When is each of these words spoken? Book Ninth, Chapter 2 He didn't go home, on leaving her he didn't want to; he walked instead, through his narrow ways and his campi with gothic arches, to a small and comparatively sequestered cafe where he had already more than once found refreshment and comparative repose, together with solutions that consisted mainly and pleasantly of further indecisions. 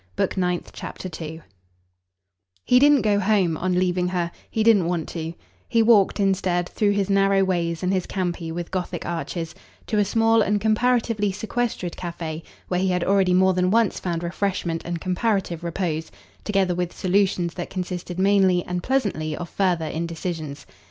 Book 0.15 0.35
Ninth, 0.35 0.71
Chapter 0.73 1.09
2 1.09 1.41
He 2.65 2.79
didn't 2.79 3.03
go 3.03 3.19
home, 3.19 3.55
on 3.55 3.73
leaving 3.75 4.07
her 4.07 4.31
he 4.49 4.63
didn't 4.63 4.87
want 4.87 5.07
to; 5.09 5.33
he 5.69 5.83
walked 5.83 6.19
instead, 6.19 6.67
through 6.67 6.89
his 6.93 7.07
narrow 7.07 7.43
ways 7.43 7.83
and 7.83 7.93
his 7.93 8.07
campi 8.07 8.51
with 8.51 8.71
gothic 8.71 9.05
arches, 9.05 9.53
to 9.85 9.99
a 9.99 10.03
small 10.03 10.41
and 10.41 10.59
comparatively 10.59 11.31
sequestered 11.31 11.95
cafe 11.95 12.41
where 12.67 12.79
he 12.79 12.87
had 12.89 13.03
already 13.03 13.35
more 13.35 13.53
than 13.53 13.69
once 13.69 13.99
found 13.99 14.23
refreshment 14.23 14.81
and 14.85 14.99
comparative 14.99 15.63
repose, 15.63 16.09
together 16.43 16.73
with 16.73 16.97
solutions 16.97 17.53
that 17.53 17.69
consisted 17.69 18.17
mainly 18.17 18.63
and 18.65 18.81
pleasantly 18.81 19.37
of 19.37 19.49
further 19.49 19.85
indecisions. 19.85 20.65